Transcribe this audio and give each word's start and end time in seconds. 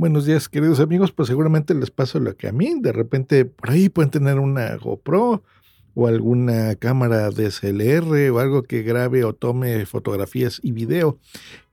Buenos 0.00 0.26
días, 0.26 0.48
queridos 0.48 0.78
amigos. 0.78 1.10
Pues 1.10 1.26
seguramente 1.26 1.74
les 1.74 1.90
pasa 1.90 2.20
lo 2.20 2.36
que 2.36 2.46
a 2.46 2.52
mí. 2.52 2.72
De 2.80 2.92
repente 2.92 3.44
por 3.44 3.70
ahí 3.70 3.88
pueden 3.88 4.12
tener 4.12 4.38
una 4.38 4.76
GoPro 4.76 5.42
o 5.94 6.06
alguna 6.06 6.76
cámara 6.76 7.30
DSLR 7.30 8.30
o 8.30 8.38
algo 8.38 8.62
que 8.62 8.82
grabe 8.82 9.24
o 9.24 9.32
tome 9.32 9.84
fotografías 9.86 10.60
y 10.62 10.70
video, 10.70 11.18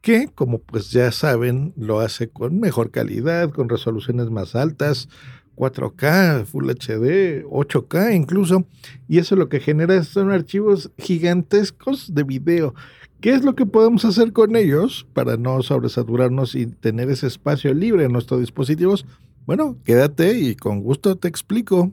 que 0.02 0.28
como 0.34 0.58
pues 0.58 0.90
ya 0.90 1.12
saben 1.12 1.72
lo 1.78 2.00
hace 2.00 2.28
con 2.28 2.60
mejor 2.60 2.90
calidad, 2.90 3.52
con 3.52 3.70
resoluciones 3.70 4.32
más 4.32 4.55
altas, 4.55 5.08
4K, 5.55 6.46
Full 6.46 6.68
HD, 6.72 7.46
8K 7.46 8.16
incluso, 8.16 8.66
y 9.08 9.20
eso 9.20 9.36
lo 9.36 9.50
que 9.50 9.60
genera 9.60 10.04
son 10.04 10.32
archivos 10.32 10.90
gigantescos 10.98 12.16
de 12.16 12.24
video. 12.24 12.74
¿Qué 13.22 13.34
es 13.34 13.44
lo 13.44 13.55
que 13.55 13.66
podemos 13.66 14.05
hacer 14.05 14.34
con 14.34 14.55
ellos 14.55 15.08
para 15.14 15.38
no 15.38 15.62
sobresaturarnos 15.64 16.54
y 16.55 16.68
tener 16.68 17.10
ese 17.10 17.28
espacio 17.28 17.74
libre 17.74 18.05
en 18.05 18.12
nuestros 18.12 18.40
dispositivos? 18.40 19.05
Bueno, 19.46 19.77
quédate 19.84 20.38
y 20.38 20.55
con 20.55 20.82
gusto 20.82 21.16
te 21.16 21.27
explico. 21.27 21.91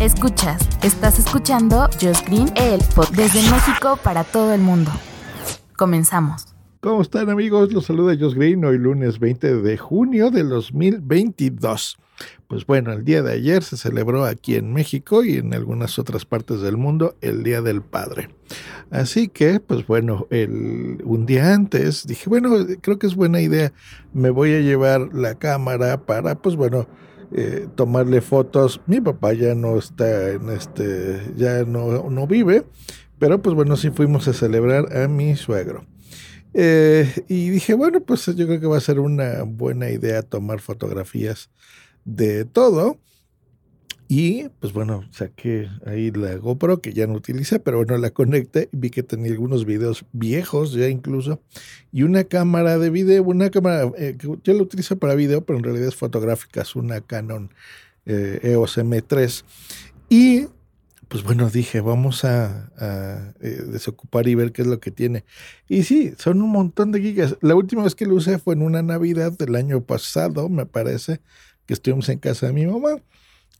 Escuchas, 0.00 0.68
estás 0.82 1.18
escuchando 1.18 1.88
Just 2.00 2.26
Green, 2.26 2.52
el 2.56 2.80
podcast 2.94 3.16
desde 3.16 3.50
México 3.50 3.98
para 4.02 4.24
todo 4.24 4.52
el 4.52 4.60
mundo. 4.60 4.90
Comenzamos. 5.76 6.54
¿Cómo 6.80 7.00
están 7.00 7.30
amigos? 7.30 7.72
Los 7.72 7.86
saluda 7.86 8.14
Josh 8.18 8.34
Green 8.34 8.64
hoy 8.64 8.76
lunes 8.78 9.18
20 9.18 9.62
de 9.62 9.78
junio 9.78 10.30
del 10.30 10.50
2022. 10.50 11.96
Pues 12.48 12.66
bueno, 12.66 12.92
el 12.92 13.04
día 13.04 13.22
de 13.22 13.32
ayer 13.32 13.62
se 13.62 13.76
celebró 13.76 14.24
aquí 14.24 14.54
en 14.54 14.72
México 14.72 15.24
y 15.24 15.38
en 15.38 15.54
algunas 15.54 15.98
otras 15.98 16.24
partes 16.24 16.60
del 16.60 16.76
mundo 16.76 17.16
el 17.20 17.42
Día 17.42 17.62
del 17.62 17.82
Padre. 17.82 18.28
Así 18.90 19.28
que, 19.28 19.60
pues 19.60 19.86
bueno, 19.86 20.26
el, 20.30 21.02
un 21.04 21.26
día 21.26 21.54
antes 21.54 22.06
dije, 22.06 22.28
bueno, 22.28 22.50
creo 22.80 22.98
que 22.98 23.06
es 23.06 23.16
buena 23.16 23.40
idea, 23.40 23.72
me 24.12 24.30
voy 24.30 24.54
a 24.54 24.60
llevar 24.60 25.12
la 25.12 25.34
cámara 25.36 26.02
para, 26.02 26.36
pues 26.36 26.54
bueno, 26.54 26.86
eh, 27.32 27.66
tomarle 27.74 28.20
fotos. 28.20 28.80
Mi 28.86 29.00
papá 29.00 29.32
ya 29.32 29.54
no 29.54 29.76
está 29.78 30.30
en 30.30 30.50
este, 30.50 31.32
ya 31.36 31.64
no, 31.64 32.08
no 32.10 32.26
vive, 32.26 32.64
pero 33.18 33.42
pues 33.42 33.56
bueno, 33.56 33.76
sí 33.76 33.90
fuimos 33.90 34.28
a 34.28 34.32
celebrar 34.32 34.96
a 34.96 35.08
mi 35.08 35.34
suegro. 35.34 35.84
Eh, 36.52 37.24
y 37.26 37.50
dije, 37.50 37.74
bueno, 37.74 38.00
pues 38.00 38.26
yo 38.26 38.46
creo 38.46 38.60
que 38.60 38.66
va 38.68 38.76
a 38.76 38.80
ser 38.80 39.00
una 39.00 39.42
buena 39.42 39.90
idea 39.90 40.22
tomar 40.22 40.60
fotografías 40.60 41.50
de 42.04 42.44
todo. 42.44 42.98
Y 44.06 44.48
pues 44.60 44.72
bueno, 44.72 45.02
saqué 45.10 45.68
ahí 45.86 46.10
la 46.10 46.36
GoPro 46.36 46.80
que 46.80 46.92
ya 46.92 47.06
no 47.06 47.14
utilicé, 47.14 47.58
pero 47.58 47.78
bueno, 47.78 47.96
la 47.96 48.10
conecté 48.10 48.68
y 48.70 48.76
vi 48.76 48.90
que 48.90 49.02
tenía 49.02 49.32
algunos 49.32 49.64
videos 49.64 50.04
viejos 50.12 50.72
ya 50.72 50.88
incluso. 50.88 51.40
Y 51.90 52.02
una 52.02 52.24
cámara 52.24 52.78
de 52.78 52.90
video, 52.90 53.22
una 53.22 53.50
cámara 53.50 53.90
eh, 53.96 54.16
que 54.18 54.26
yo 54.26 54.52
la 54.52 54.62
utilizo 54.62 54.98
para 54.98 55.14
video, 55.14 55.44
pero 55.44 55.58
en 55.58 55.64
realidad 55.64 55.88
es 55.88 55.96
fotográfica, 55.96 56.62
es 56.62 56.76
una 56.76 57.00
Canon 57.00 57.50
eh, 58.04 58.40
EOS 58.42 58.78
M3. 58.78 59.44
Y 60.10 60.46
pues 61.08 61.22
bueno, 61.22 61.48
dije, 61.48 61.80
vamos 61.80 62.24
a, 62.24 62.70
eh, 63.40 63.62
desocupar 63.68 64.26
y 64.28 64.34
ver 64.34 64.52
qué 64.52 64.62
es 64.62 64.68
lo 64.68 64.80
que 64.80 64.90
tiene. 64.90 65.24
Y 65.68 65.84
sí, 65.84 66.12
son 66.18 66.42
un 66.42 66.50
montón 66.50 66.92
de 66.92 67.00
gigas. 67.00 67.36
La 67.40 67.54
última 67.54 67.84
vez 67.84 67.94
que 67.94 68.06
lo 68.06 68.16
usé 68.16 68.38
fue 68.38 68.54
en 68.54 68.62
una 68.62 68.82
Navidad 68.82 69.32
del 69.32 69.54
año 69.54 69.82
pasado, 69.82 70.48
me 70.48 70.66
parece, 70.66 71.20
que 71.66 71.74
estuvimos 71.74 72.08
en 72.08 72.18
casa 72.18 72.46
de 72.46 72.52
mi 72.52 72.66
mamá. 72.66 72.96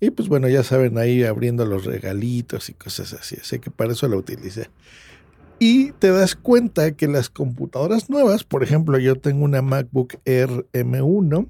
Y 0.00 0.10
pues 0.10 0.28
bueno, 0.28 0.48
ya 0.48 0.62
saben, 0.62 0.98
ahí 0.98 1.24
abriendo 1.24 1.64
los 1.64 1.84
regalitos 1.84 2.68
y 2.68 2.74
cosas 2.74 3.12
así. 3.12 3.36
Así 3.40 3.58
que 3.58 3.70
para 3.70 3.92
eso 3.92 4.08
la 4.08 4.16
utilicé. 4.16 4.68
Y 5.58 5.92
te 5.92 6.10
das 6.10 6.34
cuenta 6.34 6.92
que 6.92 7.06
las 7.06 7.30
computadoras 7.30 8.10
nuevas, 8.10 8.44
por 8.44 8.62
ejemplo, 8.62 8.98
yo 8.98 9.16
tengo 9.16 9.44
una 9.44 9.62
MacBook 9.62 10.16
Air 10.24 10.66
M1 10.72 11.48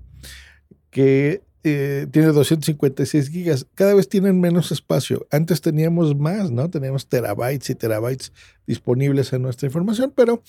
que 0.90 1.42
eh, 1.66 2.06
tiene 2.10 2.28
256 2.28 3.30
gigas. 3.30 3.66
Cada 3.74 3.94
vez 3.94 4.06
tienen 4.06 4.38
menos 4.38 4.70
espacio. 4.70 5.26
Antes 5.30 5.62
teníamos 5.62 6.14
más, 6.14 6.50
¿no? 6.50 6.68
Teníamos 6.68 7.08
terabytes 7.08 7.70
y 7.70 7.74
terabytes 7.74 8.34
disponibles 8.66 9.32
en 9.32 9.40
nuestra 9.40 9.66
información, 9.66 10.12
pero 10.14 10.42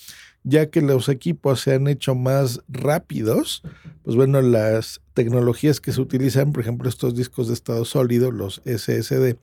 ya 0.44 0.68
que 0.68 0.82
los 0.82 1.08
equipos 1.08 1.62
se 1.62 1.72
han 1.72 1.88
hecho 1.88 2.14
más 2.14 2.60
rápidos, 2.68 3.62
pues 4.02 4.14
bueno, 4.14 4.42
las 4.42 5.00
tecnologías 5.14 5.80
que 5.80 5.92
se 5.92 6.02
utilizan, 6.02 6.52
por 6.52 6.60
ejemplo, 6.60 6.86
estos 6.86 7.14
discos 7.14 7.48
de 7.48 7.54
estado 7.54 7.86
sólido, 7.86 8.30
los 8.30 8.60
SSD, 8.66 9.38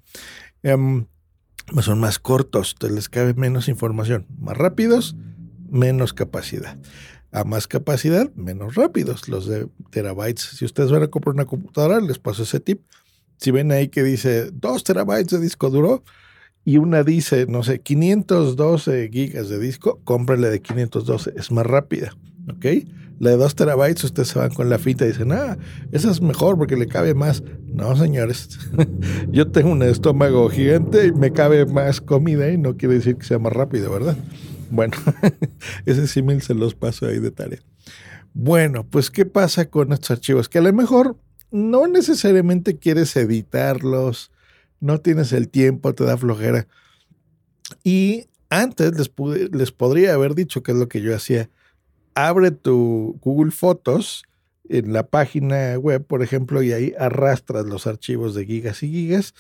em, 0.61 1.07
pues 1.73 1.87
son 1.87 1.99
más 1.99 2.19
cortos, 2.19 2.75
te 2.77 2.91
les 2.91 3.09
cabe 3.09 3.33
menos 3.33 3.67
información, 3.67 4.27
más 4.39 4.55
rápidos, 4.55 5.15
menos 5.71 6.13
capacidad 6.13 6.77
a 7.33 7.43
más 7.43 7.67
capacidad, 7.67 8.31
menos 8.35 8.75
rápidos 8.75 9.27
los 9.27 9.47
de 9.47 9.67
terabytes. 9.89 10.41
Si 10.57 10.65
ustedes 10.65 10.91
van 10.91 11.03
a 11.03 11.07
comprar 11.07 11.33
una 11.33 11.45
computadora, 11.45 11.99
les 11.99 12.19
paso 12.19 12.43
ese 12.43 12.59
tip. 12.59 12.81
Si 13.37 13.49
ven 13.49 13.71
ahí 13.71 13.89
que 13.89 14.03
dice 14.03 14.51
2 14.53 14.83
terabytes 14.83 15.31
de 15.31 15.39
disco 15.39 15.71
duro 15.71 16.03
y 16.63 16.77
una 16.77 17.03
dice, 17.03 17.47
no 17.47 17.63
sé, 17.63 17.81
512 17.81 19.09
gigas 19.11 19.49
de 19.49 19.59
disco, 19.59 19.99
cómprenle 20.03 20.49
de 20.49 20.61
512, 20.61 21.33
es 21.35 21.51
más 21.51 21.65
rápida, 21.65 22.15
¿ok? 22.47 22.65
La 23.19 23.31
de 23.31 23.37
2 23.37 23.55
terabytes, 23.55 24.03
ustedes 24.03 24.29
se 24.29 24.39
van 24.39 24.53
con 24.53 24.69
la 24.69 24.77
finta 24.77 25.05
y 25.05 25.09
dicen, 25.09 25.31
ah, 25.31 25.57
esa 25.91 26.11
es 26.11 26.21
mejor 26.21 26.57
porque 26.57 26.77
le 26.77 26.87
cabe 26.87 27.15
más. 27.15 27.43
No, 27.65 27.95
señores, 27.95 28.59
yo 29.31 29.49
tengo 29.49 29.71
un 29.71 29.81
estómago 29.81 30.47
gigante 30.49 31.07
y 31.07 31.11
me 31.11 31.33
cabe 31.33 31.65
más 31.65 31.99
comida 31.99 32.51
y 32.51 32.59
no 32.59 32.77
quiere 32.77 32.95
decir 32.95 33.15
que 33.17 33.25
sea 33.25 33.39
más 33.39 33.53
rápido, 33.53 33.91
¿verdad? 33.91 34.17
Bueno, 34.73 34.97
ese 35.85 36.07
símil 36.07 36.41
se 36.41 36.55
los 36.55 36.73
paso 36.73 37.05
ahí 37.05 37.19
de 37.19 37.29
tarea. 37.29 37.59
Bueno, 38.33 38.83
pues 38.89 39.11
¿qué 39.11 39.23
pasa 39.23 39.69
con 39.69 39.93
estos 39.93 40.09
archivos? 40.09 40.49
Que 40.49 40.57
a 40.57 40.61
lo 40.63 40.73
mejor 40.73 41.15
no 41.51 41.85
necesariamente 41.85 42.79
quieres 42.79 43.15
editarlos, 43.15 44.31
no 44.79 44.99
tienes 44.99 45.31
el 45.31 45.49
tiempo, 45.49 45.93
te 45.93 46.05
da 46.05 46.17
flojera. 46.17 46.67
Y 47.83 48.25
antes 48.49 48.93
les, 48.97 49.11
les 49.51 49.71
podría 49.71 50.15
haber 50.15 50.33
dicho 50.33 50.63
que 50.63 50.71
es 50.71 50.77
lo 50.79 50.87
que 50.89 51.01
yo 51.01 51.15
hacía. 51.15 51.51
Abre 52.15 52.49
tu 52.49 53.19
Google 53.21 53.51
Fotos 53.51 54.23
en 54.69 54.91
la 54.91 55.05
página 55.05 55.77
web, 55.77 56.03
por 56.03 56.23
ejemplo, 56.23 56.63
y 56.63 56.73
ahí 56.73 56.95
arrastras 56.97 57.67
los 57.67 57.85
archivos 57.85 58.33
de 58.33 58.47
gigas 58.47 58.81
y 58.81 58.89
gigas 58.89 59.35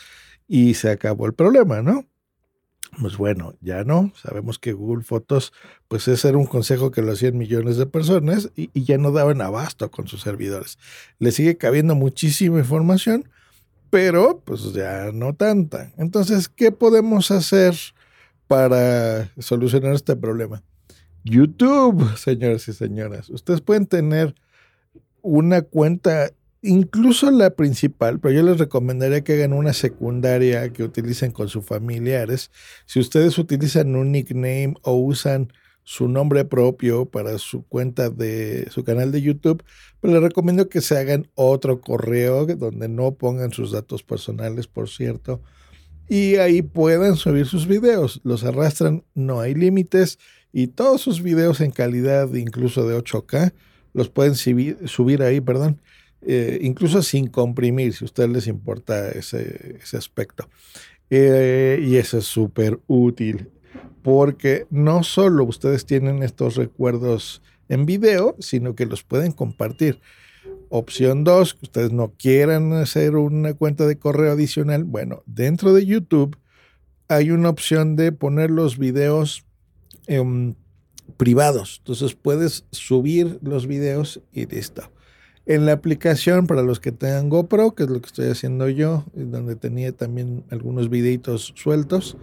y 0.47 0.75
se 0.75 0.91
acabó 0.91 1.25
el 1.25 1.33
problema, 1.33 1.81
¿no? 1.81 2.05
Pues 2.99 3.17
bueno, 3.17 3.55
ya 3.61 3.83
no. 3.83 4.11
Sabemos 4.15 4.59
que 4.59 4.73
Google 4.73 5.03
Fotos, 5.03 5.53
pues 5.87 6.07
ese 6.07 6.29
era 6.29 6.37
un 6.37 6.45
consejo 6.45 6.91
que 6.91 7.01
lo 7.01 7.11
hacían 7.11 7.37
millones 7.37 7.77
de 7.77 7.85
personas 7.85 8.51
y, 8.55 8.69
ya 8.83 8.97
no 8.97 9.11
daban 9.11 9.41
abasto 9.41 9.89
con 9.89 10.07
sus 10.07 10.21
servidores. 10.21 10.77
Le 11.19 11.31
sigue 11.31 11.57
cabiendo 11.57 11.95
muchísima 11.95 12.59
información, 12.59 13.29
pero 13.89 14.41
pues 14.45 14.73
ya 14.73 15.11
no 15.13 15.33
tanta. 15.33 15.91
Entonces, 15.97 16.49
¿qué 16.49 16.71
podemos 16.71 17.31
hacer 17.31 17.75
para 18.47 19.31
solucionar 19.39 19.93
este 19.93 20.15
problema? 20.15 20.61
YouTube, 21.23 22.17
señores 22.17 22.67
y 22.67 22.73
señoras. 22.73 23.29
Ustedes 23.29 23.61
pueden 23.61 23.87
tener 23.87 24.35
una 25.21 25.61
cuenta 25.61 26.31
incluso 26.63 27.29
la 27.29 27.51
principal, 27.51 28.19
pero 28.19 28.33
yo 28.33 28.41
les 28.41 28.57
recomendaría 28.57 29.23
que 29.23 29.33
hagan 29.33 29.53
una 29.53 29.73
secundaria 29.73 30.71
que 30.71 30.83
utilicen 30.83 31.31
con 31.31 31.49
sus 31.49 31.65
familiares. 31.65 32.51
Si 32.85 32.99
ustedes 32.99 33.37
utilizan 33.37 33.95
un 33.95 34.13
nickname 34.13 34.73
o 34.81 34.93
usan 34.93 35.51
su 35.83 36.07
nombre 36.07 36.45
propio 36.45 37.05
para 37.05 37.37
su 37.37 37.67
cuenta 37.67 38.09
de 38.09 38.67
su 38.71 38.85
canal 38.85 39.11
de 39.11 39.21
YouTube, 39.21 39.61
pues 39.99 40.13
les 40.13 40.23
recomiendo 40.23 40.69
que 40.69 40.79
se 40.79 40.97
hagan 40.97 41.27
otro 41.35 41.81
correo 41.81 42.45
donde 42.45 42.87
no 42.87 43.15
pongan 43.15 43.51
sus 43.51 43.73
datos 43.73 44.01
personales, 44.01 44.67
por 44.67 44.89
cierto, 44.89 45.41
y 46.07 46.35
ahí 46.37 46.61
puedan 46.61 47.17
subir 47.17 47.45
sus 47.45 47.67
videos. 47.67 48.21
Los 48.23 48.45
arrastran, 48.45 49.03
no 49.13 49.41
hay 49.41 49.53
límites 49.53 50.17
y 50.53 50.67
todos 50.67 51.01
sus 51.01 51.21
videos 51.21 51.59
en 51.59 51.71
calidad 51.71 52.33
incluso 52.33 52.87
de 52.87 52.97
8K 52.97 53.53
los 53.91 54.09
pueden 54.09 54.35
subir, 54.35 54.77
subir 54.87 55.21
ahí, 55.21 55.41
perdón 55.41 55.81
eh, 56.25 56.59
incluso 56.61 57.01
sin 57.01 57.27
comprimir, 57.27 57.93
si 57.93 58.03
a 58.03 58.07
ustedes 58.07 58.29
les 58.29 58.47
importa 58.47 59.09
ese, 59.09 59.79
aspecto. 59.97 60.49
Eh, 61.09 61.79
y 61.85 61.97
eso 61.97 62.17
es 62.17 62.25
súper 62.25 62.79
útil, 62.87 63.49
porque 64.01 64.65
no 64.69 65.03
solo 65.03 65.43
ustedes 65.45 65.85
tienen 65.85 66.23
estos 66.23 66.55
recuerdos 66.55 67.41
en 67.69 67.85
video, 67.85 68.35
sino 68.39 68.75
que 68.75 68.85
los 68.85 69.03
pueden 69.03 69.31
compartir. 69.31 69.99
Opción 70.69 71.23
2, 71.23 71.53
que 71.53 71.65
ustedes 71.65 71.91
no 71.91 72.13
quieran 72.17 72.73
hacer 72.73 73.15
una 73.15 73.53
cuenta 73.53 73.85
de 73.85 73.97
correo 73.97 74.31
adicional. 74.31 74.83
Bueno, 74.83 75.23
dentro 75.25 75.73
de 75.73 75.85
YouTube 75.85 76.37
hay 77.07 77.31
una 77.31 77.49
opción 77.49 77.95
de 77.95 78.11
poner 78.11 78.49
los 78.49 78.77
videos 78.77 79.45
em, 80.07 80.55
privados. 81.17 81.77
Entonces 81.79 82.15
puedes 82.15 82.65
subir 82.71 83.39
los 83.41 83.67
videos 83.67 84.21
y 84.31 84.45
listo. 84.45 84.92
En 85.45 85.65
la 85.65 85.73
aplicación, 85.73 86.47
para 86.47 86.61
los 86.61 86.79
que 86.79 86.93
tengan 86.93 87.27
GoPro, 87.27 87.75
que 87.75 87.83
es 87.83 87.89
lo 87.89 87.99
que 87.99 88.07
estoy 88.07 88.29
haciendo 88.29 88.69
yo, 88.69 89.03
donde 89.13 89.57
tenía 89.57 89.91
también 89.91 90.45
algunos 90.49 90.89
videitos 90.89 91.53
sueltos, 91.55 92.15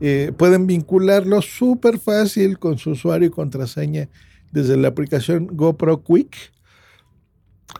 eh, 0.00 0.32
pueden 0.36 0.66
vincularlo 0.66 1.42
súper 1.42 1.98
fácil 1.98 2.58
con 2.58 2.78
su 2.78 2.92
usuario 2.92 3.28
y 3.28 3.30
contraseña 3.30 4.08
desde 4.52 4.78
la 4.78 4.88
aplicación 4.88 5.48
GoPro 5.52 6.02
Quick 6.02 6.34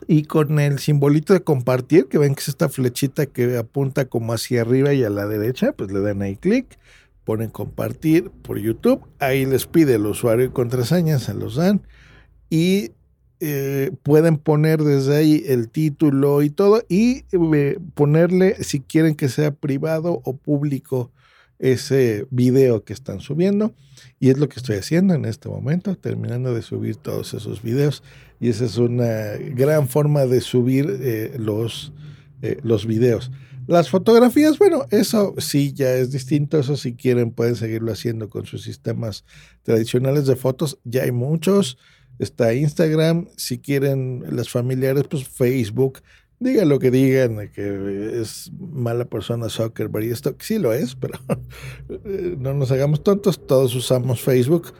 y 0.07 0.23
con 0.23 0.59
el 0.59 0.77
simbolito 0.77 1.33
de 1.33 1.41
compartir, 1.41 2.07
que 2.07 2.19
ven 2.19 2.35
que 2.35 2.41
es 2.41 2.49
esta 2.49 2.69
flechita 2.69 3.25
que 3.25 3.57
apunta 3.57 4.05
como 4.05 4.33
hacia 4.33 4.61
arriba 4.61 4.93
y 4.93 5.03
a 5.03 5.09
la 5.09 5.25
derecha, 5.25 5.71
pues 5.71 5.91
le 5.91 6.01
dan 6.01 6.21
ahí 6.21 6.35
clic, 6.35 6.77
ponen 7.23 7.49
compartir 7.49 8.29
por 8.29 8.59
YouTube, 8.59 9.01
ahí 9.19 9.45
les 9.45 9.65
pide 9.65 9.95
el 9.95 10.05
usuario 10.05 10.45
y 10.45 10.49
contraseña, 10.49 11.17
se 11.17 11.33
los 11.33 11.55
dan 11.55 11.81
y 12.49 12.91
eh, 13.45 13.91
pueden 14.03 14.37
poner 14.37 14.81
desde 14.81 15.17
ahí 15.17 15.43
el 15.47 15.67
título 15.67 16.43
y 16.43 16.49
todo 16.49 16.81
y 16.87 17.25
eh, 17.33 17.77
ponerle 17.93 18.55
si 18.63 18.79
quieren 18.79 19.15
que 19.15 19.27
sea 19.27 19.51
privado 19.51 20.21
o 20.23 20.37
público 20.37 21.11
ese 21.59 22.25
video 22.31 22.85
que 22.85 22.93
están 22.93 23.19
subiendo. 23.19 23.73
Y 24.17 24.29
es 24.29 24.37
lo 24.37 24.47
que 24.47 24.61
estoy 24.61 24.77
haciendo 24.77 25.13
en 25.13 25.25
este 25.25 25.49
momento, 25.49 25.93
terminando 25.97 26.53
de 26.53 26.61
subir 26.61 26.95
todos 26.95 27.33
esos 27.33 27.61
videos. 27.61 28.01
Y 28.39 28.47
esa 28.47 28.63
es 28.63 28.77
una 28.77 29.33
gran 29.53 29.89
forma 29.89 30.25
de 30.25 30.39
subir 30.39 30.99
eh, 31.01 31.33
los, 31.37 31.91
los 32.61 32.85
videos. 32.85 33.29
Las 33.67 33.89
fotografías, 33.89 34.57
bueno, 34.57 34.85
eso 34.89 35.35
sí 35.37 35.73
ya 35.73 35.93
es 35.95 36.13
distinto. 36.13 36.59
Eso 36.59 36.77
si 36.77 36.93
quieren 36.93 37.31
pueden 37.31 37.57
seguirlo 37.57 37.91
haciendo 37.91 38.29
con 38.29 38.45
sus 38.45 38.63
sistemas 38.63 39.25
tradicionales 39.63 40.27
de 40.27 40.37
fotos. 40.37 40.79
Ya 40.85 41.03
hay 41.03 41.11
muchos. 41.11 41.77
Está 42.19 42.53
Instagram. 42.53 43.27
Si 43.37 43.59
quieren 43.59 44.23
las 44.29 44.49
familiares, 44.49 45.05
pues 45.09 45.27
Facebook 45.27 46.01
digan 46.39 46.69
lo 46.69 46.79
que 46.79 46.91
digan, 46.91 47.49
que 47.49 48.21
es 48.21 48.51
mala 48.59 49.05
persona 49.05 49.49
Zuckerberg 49.49 50.05
y 50.05 50.09
esto, 50.09 50.35
sí 50.39 50.59
lo 50.59 50.73
es, 50.73 50.95
pero 50.95 51.19
no 52.37 52.53
nos 52.53 52.71
hagamos 52.71 53.03
tontos, 53.03 53.47
todos 53.47 53.73
usamos 53.75 54.21
Facebook 54.21 54.73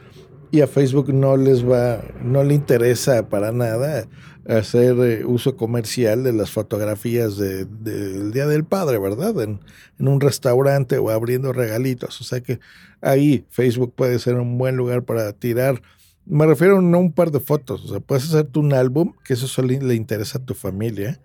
y 0.50 0.60
a 0.60 0.66
Facebook 0.66 1.12
no 1.12 1.36
les 1.36 1.68
va, 1.68 2.04
no 2.22 2.44
le 2.44 2.54
interesa 2.54 3.28
para 3.28 3.50
nada 3.50 4.06
hacer 4.46 4.94
eh, 5.00 5.24
uso 5.24 5.56
comercial 5.56 6.22
de 6.22 6.32
las 6.32 6.50
fotografías 6.50 7.38
del 7.38 8.30
Día 8.32 8.46
del 8.46 8.64
Padre, 8.64 8.98
¿verdad? 8.98 9.40
En, 9.42 9.60
en, 9.98 10.08
un 10.08 10.20
restaurante 10.20 10.98
o 10.98 11.10
abriendo 11.10 11.52
regalitos. 11.52 12.20
O 12.20 12.24
sea 12.24 12.40
que 12.40 12.60
ahí 13.00 13.46
Facebook 13.50 13.94
puede 13.96 14.18
ser 14.18 14.34
un 14.34 14.58
buen 14.58 14.76
lugar 14.76 15.04
para 15.04 15.32
tirar. 15.32 15.80
Me 16.26 16.46
refiero 16.46 16.80
no 16.80 16.98
a 16.98 17.00
un 17.00 17.12
par 17.12 17.30
de 17.30 17.40
fotos, 17.40 17.84
o 17.84 17.88
sea, 17.88 18.00
puedes 18.00 18.24
hacerte 18.24 18.58
un 18.58 18.72
álbum, 18.72 19.12
que 19.24 19.34
eso 19.34 19.46
solo 19.46 19.68
le 19.68 19.94
interesa 19.94 20.38
a 20.38 20.44
tu 20.44 20.54
familia 20.54 21.20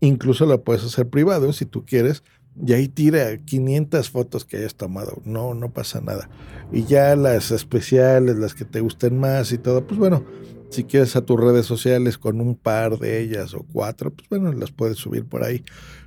Incluso 0.00 0.46
la 0.46 0.58
puedes 0.58 0.84
hacer 0.84 1.08
privado 1.08 1.52
si 1.52 1.64
tú 1.64 1.84
quieres. 1.84 2.22
Y 2.64 2.72
ahí 2.72 2.88
tira 2.88 3.36
500 3.38 4.08
fotos 4.10 4.44
que 4.44 4.56
hayas 4.56 4.76
tomado. 4.76 5.20
No, 5.24 5.54
no 5.54 5.72
pasa 5.72 6.00
nada. 6.00 6.28
Y 6.72 6.84
ya 6.84 7.14
las 7.16 7.50
especiales, 7.50 8.36
las 8.36 8.54
que 8.54 8.64
te 8.64 8.80
gusten 8.80 9.18
más 9.18 9.52
y 9.52 9.58
todo, 9.58 9.86
pues 9.86 9.98
bueno, 9.98 10.24
si 10.70 10.84
quieres 10.84 11.16
a 11.16 11.22
tus 11.22 11.38
redes 11.38 11.66
sociales 11.66 12.16
con 12.16 12.40
un 12.40 12.56
par 12.56 12.98
de 12.98 13.20
ellas 13.20 13.52
o 13.54 13.64
cuatro, 13.72 14.10
pues 14.10 14.28
bueno, 14.28 14.52
las 14.52 14.70
puedes 14.70 14.96
subir 14.96 15.26
por 15.26 15.44
ahí. 15.44 15.64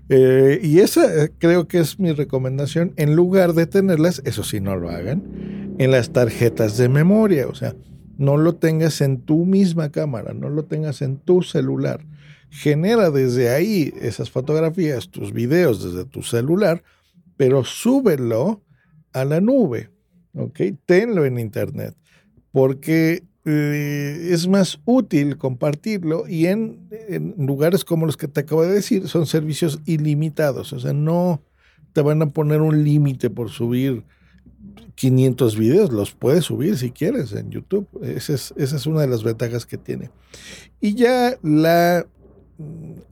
Eh, 0.09 0.59
y 0.63 0.79
esa 0.79 1.23
eh, 1.23 1.31
creo 1.37 1.67
que 1.67 1.79
es 1.79 1.99
mi 1.99 2.13
recomendación. 2.13 2.93
En 2.95 3.15
lugar 3.15 3.53
de 3.53 3.67
tenerlas, 3.67 4.21
eso 4.25 4.43
sí, 4.43 4.59
no 4.59 4.75
lo 4.75 4.89
hagan, 4.89 5.75
en 5.77 5.91
las 5.91 6.11
tarjetas 6.11 6.77
de 6.77 6.89
memoria. 6.89 7.47
O 7.47 7.53
sea, 7.53 7.75
no 8.19 8.37
lo 8.37 8.53
tengas 8.53 9.01
en 9.01 9.21
tu 9.21 9.45
misma 9.45 9.91
cámara, 9.91 10.33
no 10.33 10.49
lo 10.49 10.65
tengas 10.65 11.01
en 11.01 11.17
tu 11.17 11.41
celular 11.41 12.05
genera 12.49 13.11
desde 13.11 13.49
ahí 13.49 13.93
esas 14.01 14.29
fotografías, 14.29 15.09
tus 15.09 15.31
videos 15.31 15.83
desde 15.83 16.05
tu 16.05 16.23
celular, 16.23 16.83
pero 17.37 17.63
súbelo 17.63 18.61
a 19.13 19.25
la 19.25 19.39
nube, 19.39 19.89
¿ok? 20.33 20.59
Tenlo 20.85 21.25
en 21.25 21.39
internet, 21.39 21.95
porque 22.51 23.23
eh, 23.45 24.29
es 24.31 24.47
más 24.47 24.79
útil 24.85 25.37
compartirlo 25.37 26.27
y 26.27 26.47
en, 26.47 26.89
en, 27.07 27.35
lugares 27.37 27.85
como 27.85 28.05
los 28.05 28.17
que 28.17 28.27
te 28.27 28.41
acabo 28.41 28.63
de 28.63 28.73
decir 28.73 29.07
son 29.07 29.25
servicios 29.25 29.79
ilimitados, 29.85 30.73
o 30.73 30.79
sea, 30.79 30.93
no 30.93 31.41
te 31.93 32.01
van 32.01 32.21
a 32.21 32.27
poner 32.27 32.61
un 32.61 32.83
límite 32.83 33.29
por 33.29 33.49
subir 33.49 34.03
500 34.95 35.57
videos, 35.57 35.91
los 35.93 36.11
puedes 36.11 36.45
subir 36.45 36.77
si 36.77 36.91
quieres 36.91 37.31
en 37.33 37.49
YouTube. 37.49 37.87
Esa 38.01 38.33
es, 38.33 38.53
esa 38.57 38.75
es 38.75 38.85
una 38.85 39.01
de 39.01 39.07
las 39.07 39.23
ventajas 39.23 39.65
que 39.65 39.77
tiene. 39.77 40.09
Y 40.81 40.95
ya 40.95 41.37
la 41.41 42.05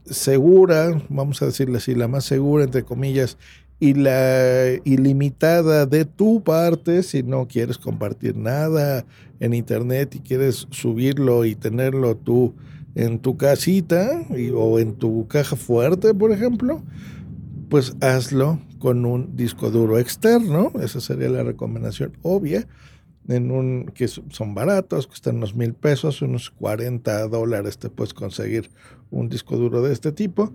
segura, 0.04 1.02
vamos 1.08 1.40
a 1.40 1.46
decirle 1.46 1.78
así, 1.78 1.94
la 1.94 2.08
más 2.08 2.24
segura, 2.24 2.64
entre 2.64 2.82
comillas, 2.82 3.38
y 3.80 3.94
la 3.94 4.72
ilimitada 4.84 5.86
de 5.86 6.04
tu 6.04 6.42
parte, 6.42 7.02
si 7.02 7.22
no 7.22 7.46
quieres 7.46 7.78
compartir 7.78 8.36
nada 8.36 9.04
en 9.40 9.54
internet 9.54 10.14
y 10.16 10.20
quieres 10.20 10.66
subirlo 10.70 11.44
y 11.44 11.54
tenerlo 11.54 12.16
tú 12.16 12.54
en 12.96 13.20
tu 13.20 13.36
casita 13.36 14.26
o 14.54 14.78
en 14.80 14.94
tu 14.94 15.28
caja 15.28 15.54
fuerte, 15.54 16.12
por 16.12 16.32
ejemplo, 16.32 16.82
pues 17.68 17.94
hazlo 18.00 18.58
con 18.78 19.04
un 19.04 19.36
disco 19.36 19.70
duro 19.70 19.98
externo, 19.98 20.72
esa 20.82 21.00
sería 21.00 21.28
la 21.28 21.42
recomendación 21.42 22.16
obvia 22.22 22.66
en 23.28 23.50
un 23.50 23.92
que 23.94 24.08
son 24.08 24.54
baratos, 24.54 25.06
cuestan 25.06 25.36
unos 25.36 25.54
mil 25.54 25.74
pesos, 25.74 26.22
unos 26.22 26.50
40 26.50 27.28
dólares 27.28 27.78
te 27.78 27.90
puedes 27.90 28.14
conseguir 28.14 28.70
un 29.10 29.28
disco 29.28 29.56
duro 29.56 29.82
de 29.82 29.92
este 29.92 30.12
tipo 30.12 30.52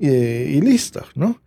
y, 0.00 0.60
listo, 0.60 1.04
¿no? 1.14 1.40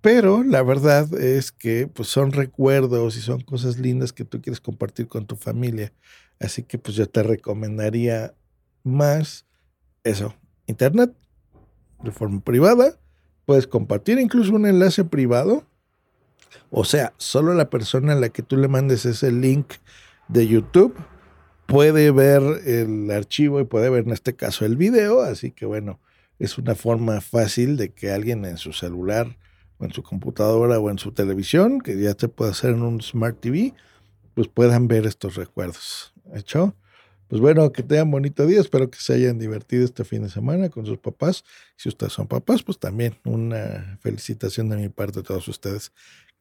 Pero 0.00 0.42
la 0.42 0.62
verdad 0.62 1.12
es 1.14 1.52
que 1.52 1.86
pues 1.86 2.08
son 2.08 2.32
recuerdos 2.32 3.16
y 3.16 3.20
son 3.20 3.40
cosas 3.40 3.78
lindas 3.78 4.12
que 4.12 4.24
tú 4.24 4.40
quieres 4.40 4.60
compartir 4.60 5.08
con 5.08 5.26
tu 5.26 5.36
familia. 5.36 5.92
Así 6.38 6.62
que 6.62 6.78
pues 6.78 6.96
yo 6.96 7.08
te 7.08 7.22
recomendaría 7.22 8.34
más 8.82 9.46
eso, 10.04 10.34
internet 10.66 11.14
de 12.02 12.10
forma 12.10 12.40
privada. 12.40 12.98
Puedes 13.46 13.66
compartir 13.66 14.18
incluso 14.18 14.54
un 14.54 14.66
enlace 14.66 15.04
privado. 15.04 15.64
O 16.70 16.84
sea, 16.84 17.12
solo 17.18 17.54
la 17.54 17.70
persona 17.70 18.12
a 18.12 18.16
la 18.16 18.28
que 18.28 18.42
tú 18.42 18.56
le 18.56 18.68
mandes 18.68 19.06
ese 19.06 19.32
link 19.32 19.74
de 20.28 20.46
YouTube 20.46 20.94
puede 21.66 22.10
ver 22.10 22.42
el 22.66 23.10
archivo 23.10 23.60
y 23.60 23.64
puede 23.64 23.90
ver 23.90 24.04
en 24.04 24.12
este 24.12 24.34
caso 24.34 24.64
el 24.64 24.76
video, 24.76 25.22
así 25.22 25.50
que 25.50 25.66
bueno, 25.66 26.00
es 26.38 26.58
una 26.58 26.74
forma 26.74 27.20
fácil 27.20 27.76
de 27.76 27.92
que 27.92 28.10
alguien 28.10 28.44
en 28.44 28.58
su 28.58 28.72
celular 28.72 29.38
o 29.78 29.84
en 29.84 29.92
su 29.92 30.02
computadora 30.02 30.78
o 30.78 30.90
en 30.90 30.98
su 30.98 31.12
televisión, 31.12 31.80
que 31.80 31.98
ya 31.98 32.14
te 32.14 32.28
puede 32.28 32.50
hacer 32.50 32.70
en 32.70 32.82
un 32.82 33.00
Smart 33.00 33.40
TV, 33.40 33.74
pues 34.34 34.48
puedan 34.48 34.88
ver 34.88 35.06
estos 35.06 35.36
recuerdos. 35.36 36.12
¿Hecho? 36.34 36.74
Pues 37.28 37.40
bueno, 37.40 37.72
que 37.72 37.82
tengan 37.82 38.10
bonito 38.10 38.46
día, 38.46 38.60
espero 38.60 38.90
que 38.90 38.98
se 38.98 39.14
hayan 39.14 39.38
divertido 39.38 39.84
este 39.84 40.04
fin 40.04 40.22
de 40.22 40.28
semana 40.28 40.68
con 40.68 40.86
sus 40.86 40.98
papás. 40.98 41.44
Si 41.76 41.88
ustedes 41.88 42.12
son 42.12 42.28
papás, 42.28 42.62
pues 42.62 42.78
también 42.78 43.16
una 43.24 43.98
felicitación 44.00 44.68
de 44.68 44.76
mi 44.76 44.88
parte 44.88 45.20
a 45.20 45.22
todos 45.22 45.48
ustedes. 45.48 45.92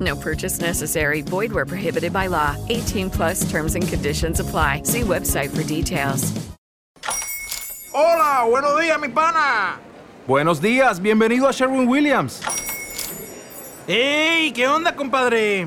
No 0.00 0.16
purchase 0.16 0.60
necessary. 0.60 1.22
Void 1.22 1.52
where 1.52 1.64
prohibited 1.64 2.12
by 2.12 2.26
law. 2.26 2.56
18 2.68 3.10
plus 3.10 3.48
terms 3.50 3.76
and 3.76 3.86
conditions 3.86 4.40
apply. 4.40 4.82
See 4.84 5.02
website 5.02 5.56
for 5.56 5.62
details. 5.62 6.32
Hola, 7.92 8.44
buenos 8.46 8.78
días, 8.78 9.00
mi 9.00 9.08
pana. 9.08 9.78
Buenos 10.26 10.60
días, 10.60 11.00
bienvenido 11.00 11.48
a 11.48 11.52
Sherwin 11.52 11.88
Williams. 11.88 12.42
¡Ey! 13.88 14.52
¿Qué 14.52 14.68
onda, 14.68 14.94
compadre? 14.94 15.66